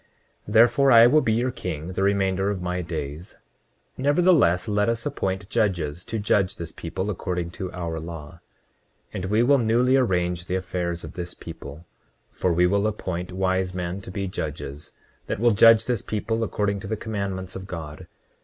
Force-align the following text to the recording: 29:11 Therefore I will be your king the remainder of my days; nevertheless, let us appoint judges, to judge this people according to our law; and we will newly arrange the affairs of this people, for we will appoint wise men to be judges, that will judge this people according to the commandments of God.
29:11 0.47 0.53
Therefore 0.53 0.91
I 0.91 1.05
will 1.05 1.21
be 1.21 1.33
your 1.33 1.51
king 1.51 1.89
the 1.93 2.01
remainder 2.01 2.49
of 2.49 2.59
my 2.59 2.81
days; 2.81 3.37
nevertheless, 3.99 4.67
let 4.67 4.89
us 4.89 5.05
appoint 5.05 5.47
judges, 5.47 6.03
to 6.05 6.17
judge 6.17 6.55
this 6.55 6.71
people 6.71 7.11
according 7.11 7.51
to 7.51 7.71
our 7.71 7.99
law; 7.99 8.39
and 9.13 9.25
we 9.25 9.43
will 9.43 9.59
newly 9.59 9.97
arrange 9.97 10.45
the 10.47 10.55
affairs 10.55 11.03
of 11.03 11.13
this 11.13 11.35
people, 11.35 11.85
for 12.31 12.51
we 12.51 12.65
will 12.65 12.87
appoint 12.87 13.31
wise 13.31 13.75
men 13.75 14.01
to 14.01 14.09
be 14.09 14.27
judges, 14.27 14.93
that 15.27 15.39
will 15.39 15.51
judge 15.51 15.85
this 15.85 16.01
people 16.01 16.43
according 16.43 16.79
to 16.79 16.87
the 16.87 16.97
commandments 16.97 17.55
of 17.55 17.67
God. 17.67 18.07